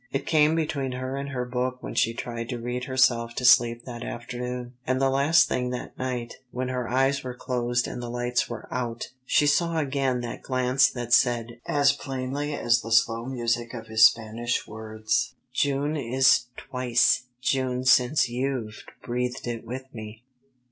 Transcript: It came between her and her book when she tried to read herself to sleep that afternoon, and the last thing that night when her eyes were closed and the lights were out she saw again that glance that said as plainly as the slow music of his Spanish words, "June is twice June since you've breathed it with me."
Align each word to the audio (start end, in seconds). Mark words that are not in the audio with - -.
It 0.11 0.25
came 0.25 0.55
between 0.55 0.93
her 0.93 1.15
and 1.15 1.29
her 1.29 1.45
book 1.45 1.77
when 1.83 1.93
she 1.93 2.15
tried 2.15 2.49
to 2.49 2.57
read 2.57 2.85
herself 2.85 3.35
to 3.35 3.45
sleep 3.45 3.83
that 3.85 4.01
afternoon, 4.03 4.73
and 4.87 4.99
the 4.99 5.11
last 5.11 5.47
thing 5.47 5.69
that 5.69 5.95
night 5.95 6.37
when 6.49 6.69
her 6.69 6.89
eyes 6.89 7.23
were 7.23 7.35
closed 7.35 7.87
and 7.87 8.01
the 8.01 8.09
lights 8.09 8.49
were 8.49 8.67
out 8.73 9.09
she 9.27 9.45
saw 9.45 9.77
again 9.77 10.21
that 10.21 10.41
glance 10.41 10.89
that 10.89 11.13
said 11.13 11.59
as 11.67 11.91
plainly 11.91 12.55
as 12.55 12.81
the 12.81 12.91
slow 12.91 13.25
music 13.25 13.75
of 13.75 13.85
his 13.85 14.03
Spanish 14.03 14.65
words, 14.65 15.35
"June 15.53 15.95
is 15.95 16.47
twice 16.57 17.25
June 17.39 17.85
since 17.85 18.27
you've 18.27 18.83
breathed 19.03 19.45
it 19.45 19.63
with 19.67 19.85
me." 19.93 20.23